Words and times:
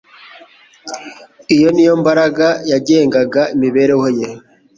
Iyo 1.55 1.67
ni 1.71 1.83
yo 1.87 1.93
mbaraga 2.01 2.47
yagengaga 2.71 3.41
imibereho 3.55 4.07
ye. 4.17 4.29